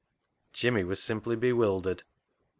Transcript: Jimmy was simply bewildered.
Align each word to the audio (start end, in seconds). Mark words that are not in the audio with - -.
Jimmy 0.51 0.83
was 0.83 0.99
simply 0.99 1.35
bewildered. 1.35 2.01